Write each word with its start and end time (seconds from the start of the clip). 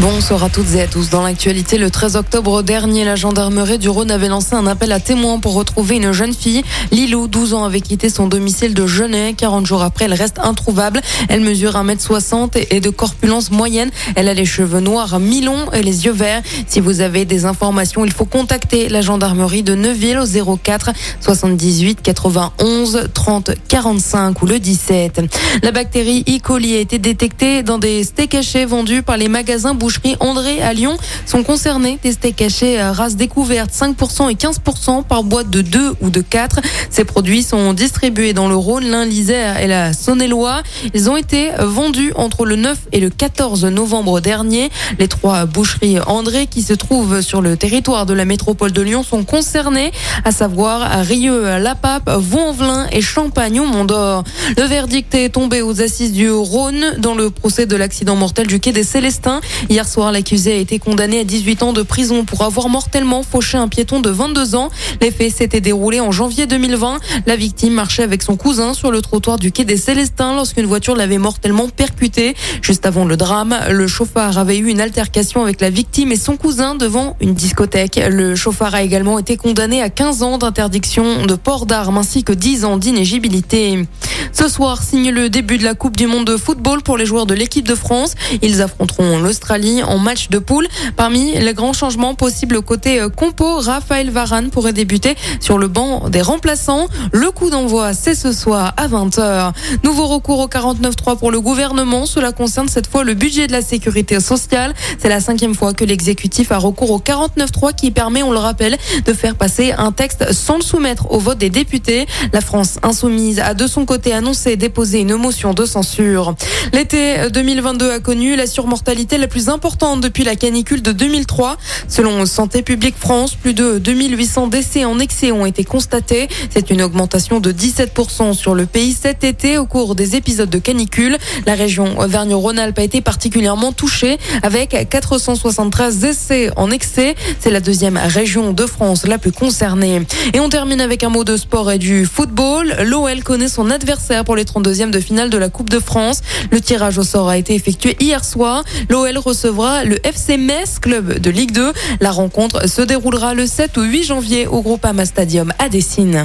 Bonsoir 0.00 0.42
à 0.42 0.48
toutes 0.48 0.74
et 0.74 0.80
à 0.80 0.86
tous. 0.86 1.10
Dans 1.10 1.22
l'actualité, 1.22 1.76
le 1.76 1.90
13 1.90 2.16
octobre 2.16 2.62
dernier, 2.62 3.04
la 3.04 3.14
gendarmerie 3.14 3.78
du 3.78 3.90
Rhône 3.90 4.10
avait 4.10 4.28
lancé 4.28 4.54
un 4.54 4.66
appel 4.66 4.90
à 4.90 5.00
témoins 5.00 5.38
pour 5.38 5.52
retrouver 5.52 5.96
une 5.96 6.12
jeune 6.12 6.32
fille. 6.32 6.62
Lilou, 6.90 7.28
12 7.28 7.52
ans, 7.52 7.64
avait 7.64 7.82
quitté 7.82 8.08
son 8.08 8.26
domicile 8.26 8.72
de 8.72 8.86
Genet. 8.86 9.34
40 9.34 9.66
jours 9.66 9.82
après, 9.82 10.06
elle 10.06 10.14
reste 10.14 10.38
introuvable. 10.38 11.02
Elle 11.28 11.42
mesure 11.42 11.72
1m60 11.72 12.66
et 12.70 12.80
de 12.80 12.88
corpulence 12.88 13.50
moyenne. 13.50 13.90
Elle 14.16 14.30
a 14.30 14.34
les 14.34 14.46
cheveux 14.46 14.80
noirs 14.80 15.20
mi-longs 15.20 15.70
et 15.72 15.82
les 15.82 16.06
yeux 16.06 16.12
verts. 16.12 16.40
Si 16.66 16.80
vous 16.80 17.02
avez 17.02 17.26
des 17.26 17.44
informations, 17.44 18.04
il 18.06 18.12
faut 18.12 18.24
contacter 18.24 18.88
la 18.88 19.02
gendarmerie 19.02 19.62
de 19.62 19.74
Neuville 19.74 20.18
au 20.18 20.56
04 20.56 20.90
78 21.20 22.00
91 22.00 23.10
30 23.12 23.50
45 23.68 24.40
ou 24.40 24.46
le 24.46 24.58
17. 24.58 25.20
La 25.62 25.70
bactérie 25.70 26.24
E. 26.26 26.38
coli 26.42 26.76
a 26.76 26.80
été 26.80 26.98
détectée 26.98 27.62
dans 27.62 27.78
des 27.78 28.04
steaks 28.04 28.56
vendus 28.66 29.02
par 29.02 29.18
les 29.18 29.28
magasins 29.28 29.74
boucherie 29.92 30.16
André 30.20 30.62
à 30.62 30.72
Lyon 30.72 30.96
sont 31.26 31.42
concernés. 31.42 31.98
Des 32.02 32.12
steaks 32.12 32.40
hachés 32.40 32.80
race 32.80 33.16
découverte 33.16 33.70
5% 33.72 34.30
et 34.30 34.34
15% 34.34 35.04
par 35.04 35.22
boîte 35.22 35.50
de 35.50 35.60
2 35.60 35.96
ou 36.00 36.08
de 36.08 36.20
4. 36.20 36.60
Ces 36.88 37.04
produits 37.04 37.42
sont 37.42 37.74
distribués 37.74 38.32
dans 38.32 38.48
le 38.48 38.56
Rhône, 38.56 38.86
l'Ain, 38.86 39.04
l'Isère 39.04 39.60
et 39.60 39.66
la 39.66 39.92
Saône-et-Loire. 39.92 40.62
Ils 40.94 41.10
ont 41.10 41.16
été 41.16 41.50
vendus 41.58 42.12
entre 42.14 42.46
le 42.46 42.56
9 42.56 42.78
et 42.92 43.00
le 43.00 43.10
14 43.10 43.64
novembre 43.66 44.20
dernier. 44.20 44.70
Les 44.98 45.08
trois 45.08 45.44
boucheries 45.44 46.00
André 46.06 46.46
qui 46.46 46.62
se 46.62 46.72
trouvent 46.72 47.20
sur 47.20 47.42
le 47.42 47.56
territoire 47.56 48.06
de 48.06 48.14
la 48.14 48.24
métropole 48.24 48.72
de 48.72 48.80
Lyon 48.80 49.02
sont 49.02 49.24
concernées, 49.24 49.92
à 50.24 50.32
savoir 50.32 51.04
Rieux, 51.04 51.58
La 51.58 51.74
Pape, 51.74 52.10
Vaux-en-Velin 52.10 52.86
et 52.92 53.02
Champagne 53.02 53.60
au 53.60 53.66
Mont-d'Or. 53.66 54.24
Le 54.56 54.64
verdict 54.64 55.14
est 55.14 55.30
tombé 55.30 55.60
aux 55.60 55.82
assises 55.82 56.12
du 56.12 56.30
Rhône 56.30 56.94
dans 56.98 57.14
le 57.14 57.30
procès 57.30 57.66
de 57.66 57.76
l'accident 57.76 58.16
mortel 58.16 58.46
du 58.46 58.58
quai 58.58 58.72
des 58.72 58.84
Célestins. 58.84 59.40
Hier 59.72 59.88
soir, 59.88 60.12
l'accusé 60.12 60.52
a 60.52 60.56
été 60.56 60.78
condamné 60.78 61.20
à 61.20 61.24
18 61.24 61.62
ans 61.62 61.72
de 61.72 61.80
prison 61.80 62.26
pour 62.26 62.42
avoir 62.42 62.68
mortellement 62.68 63.22
fauché 63.22 63.56
un 63.56 63.68
piéton 63.68 64.00
de 64.00 64.10
22 64.10 64.54
ans. 64.54 64.68
Les 65.00 65.10
faits 65.10 65.34
s'étaient 65.34 65.62
déroulés 65.62 65.98
en 65.98 66.12
janvier 66.12 66.44
2020. 66.44 66.98
La 67.24 67.36
victime 67.36 67.72
marchait 67.72 68.02
avec 68.02 68.22
son 68.22 68.36
cousin 68.36 68.74
sur 68.74 68.90
le 68.90 69.00
trottoir 69.00 69.38
du 69.38 69.50
quai 69.50 69.64
des 69.64 69.78
Célestins 69.78 70.34
lorsqu'une 70.34 70.66
voiture 70.66 70.94
l'avait 70.94 71.16
mortellement 71.16 71.70
percuté. 71.70 72.34
Juste 72.60 72.84
avant 72.84 73.06
le 73.06 73.16
drame, 73.16 73.58
le 73.70 73.86
chauffard 73.86 74.36
avait 74.36 74.58
eu 74.58 74.68
une 74.68 74.78
altercation 74.78 75.42
avec 75.42 75.62
la 75.62 75.70
victime 75.70 76.12
et 76.12 76.16
son 76.16 76.36
cousin 76.36 76.74
devant 76.74 77.16
une 77.22 77.32
discothèque. 77.32 77.98
Le 78.10 78.36
chauffard 78.36 78.74
a 78.74 78.82
également 78.82 79.18
été 79.18 79.38
condamné 79.38 79.80
à 79.80 79.88
15 79.88 80.22
ans 80.22 80.36
d'interdiction 80.36 81.24
de 81.24 81.34
port 81.34 81.64
d'armes 81.64 81.96
ainsi 81.96 82.24
que 82.24 82.34
10 82.34 82.66
ans 82.66 82.76
d'inégibilité. 82.76 83.86
Ce 84.32 84.48
soir 84.48 84.82
signe 84.82 85.10
le 85.10 85.28
début 85.28 85.58
de 85.58 85.64
la 85.64 85.74
Coupe 85.74 85.96
du 85.96 86.06
Monde 86.06 86.26
de 86.26 86.38
football 86.38 86.82
pour 86.82 86.96
les 86.96 87.04
joueurs 87.04 87.26
de 87.26 87.34
l'équipe 87.34 87.68
de 87.68 87.74
France. 87.74 88.14
Ils 88.40 88.62
affronteront 88.62 89.18
l'Australie 89.18 89.82
en 89.82 89.98
match 89.98 90.30
de 90.30 90.38
poule. 90.38 90.66
Parmi 90.96 91.32
les 91.38 91.52
grands 91.52 91.74
changements 91.74 92.14
possibles 92.14 92.62
côté 92.62 92.98
euh, 92.98 93.10
compo, 93.10 93.58
Raphaël 93.58 94.10
Varane 94.10 94.48
pourrait 94.48 94.72
débuter 94.72 95.16
sur 95.40 95.58
le 95.58 95.68
banc 95.68 96.08
des 96.08 96.22
remplaçants. 96.22 96.88
Le 97.12 97.30
coup 97.30 97.50
d'envoi, 97.50 97.92
c'est 97.92 98.14
ce 98.14 98.32
soir 98.32 98.72
à 98.78 98.88
20h. 98.88 99.52
Nouveau 99.84 100.06
recours 100.06 100.38
au 100.38 100.46
49.3 100.46 101.18
pour 101.18 101.30
le 101.30 101.40
gouvernement. 101.40 102.06
Cela 102.06 102.32
concerne 102.32 102.68
cette 102.68 102.86
fois 102.86 103.04
le 103.04 103.12
budget 103.12 103.46
de 103.46 103.52
la 103.52 103.62
sécurité 103.62 104.18
sociale. 104.18 104.72
C'est 104.98 105.10
la 105.10 105.20
cinquième 105.20 105.54
fois 105.54 105.74
que 105.74 105.84
l'exécutif 105.84 106.52
a 106.52 106.58
recours 106.58 106.90
au 106.90 106.98
49.3 106.98 107.74
qui 107.74 107.90
permet, 107.90 108.22
on 108.22 108.32
le 108.32 108.38
rappelle, 108.38 108.78
de 109.04 109.12
faire 109.12 109.34
passer 109.34 109.72
un 109.72 109.92
texte 109.92 110.32
sans 110.32 110.56
le 110.56 110.62
soumettre 110.62 111.10
au 111.10 111.18
vote 111.18 111.38
des 111.38 111.50
députés. 111.50 112.06
La 112.32 112.40
France 112.40 112.78
insoumise 112.82 113.38
a 113.38 113.52
de 113.52 113.66
son 113.66 113.84
côté 113.84 114.14
annoncé 114.22 114.54
déposer 114.54 115.00
une 115.00 115.16
motion 115.16 115.52
de 115.52 115.66
censure. 115.66 116.36
L'été 116.72 117.28
2022 117.28 117.90
a 117.90 117.98
connu 117.98 118.36
la 118.36 118.46
surmortalité 118.46 119.18
la 119.18 119.26
plus 119.26 119.48
importante 119.48 120.00
depuis 120.00 120.22
la 120.22 120.36
canicule 120.36 120.80
de 120.80 120.92
2003. 120.92 121.56
Selon 121.88 122.24
Santé 122.24 122.62
publique 122.62 122.94
France, 122.96 123.34
plus 123.34 123.52
de 123.52 123.78
2800 123.78 124.46
décès 124.46 124.84
en 124.84 125.00
excès 125.00 125.32
ont 125.32 125.44
été 125.44 125.64
constatés. 125.64 126.28
C'est 126.50 126.70
une 126.70 126.82
augmentation 126.82 127.40
de 127.40 127.50
17% 127.50 128.34
sur 128.34 128.54
le 128.54 128.64
pays 128.64 128.92
cet 128.92 129.24
été 129.24 129.58
au 129.58 129.66
cours 129.66 129.96
des 129.96 130.14
épisodes 130.14 130.48
de 130.48 130.58
canicule. 130.58 131.18
La 131.44 131.56
région 131.56 131.98
Auvergne-Rhône-Alpes 131.98 132.78
a 132.78 132.82
été 132.82 133.00
particulièrement 133.00 133.72
touchée 133.72 134.18
avec 134.44 134.88
473 134.88 135.98
décès 135.98 136.50
en 136.54 136.70
excès. 136.70 137.16
C'est 137.40 137.50
la 137.50 137.60
deuxième 137.60 137.96
région 137.96 138.52
de 138.52 138.66
France 138.66 139.04
la 139.04 139.18
plus 139.18 139.32
concernée. 139.32 140.02
Et 140.32 140.38
on 140.38 140.48
termine 140.48 140.80
avec 140.80 141.02
un 141.02 141.08
mot 141.08 141.24
de 141.24 141.36
sport 141.36 141.72
et 141.72 141.78
du 141.78 142.06
football. 142.06 142.76
L'OL 142.84 143.24
connaît 143.24 143.48
son 143.48 143.68
adversaire 143.68 144.11
pour 144.24 144.36
les 144.36 144.44
32e 144.44 144.90
de 144.90 145.00
finale 145.00 145.30
de 145.30 145.38
la 145.38 145.48
Coupe 145.48 145.70
de 145.70 145.80
France. 145.80 146.20
Le 146.50 146.60
tirage 146.60 146.98
au 146.98 147.02
sort 147.02 147.28
a 147.28 147.38
été 147.38 147.54
effectué 147.54 147.96
hier 148.00 148.24
soir. 148.24 148.64
L'OL 148.90 149.16
recevra 149.18 149.84
le 149.84 150.04
FC 150.06 150.36
Metz, 150.36 150.78
club 150.78 151.18
de 151.18 151.30
Ligue 151.30 151.52
2. 151.52 151.72
La 152.00 152.10
rencontre 152.10 152.68
se 152.68 152.82
déroulera 152.82 153.34
le 153.34 153.46
7 153.46 153.76
ou 153.78 153.82
8 153.82 154.04
janvier 154.04 154.46
au 154.46 154.60
Groupama 154.60 155.06
Stadium 155.06 155.52
à 155.58 155.68
Dessine. 155.68 156.24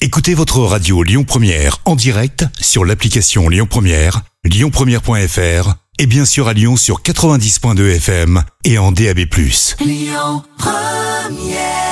Écoutez 0.00 0.34
votre 0.34 0.60
radio 0.60 1.02
Lyon 1.02 1.24
Première 1.24 1.78
en 1.84 1.94
direct 1.94 2.46
sur 2.58 2.86
l'application 2.86 3.50
Lyon 3.50 3.66
Première, 3.68 4.22
lyonpremière.fr 4.44 5.74
et 5.98 6.06
bien 6.06 6.24
sûr 6.24 6.48
à 6.48 6.54
Lyon 6.54 6.76
sur 6.76 7.02
90.2 7.02 7.96
FM 7.96 8.42
et 8.64 8.78
en 8.78 8.92
DAB+. 8.92 9.18
Lyon 9.84 10.42
Première 10.56 11.89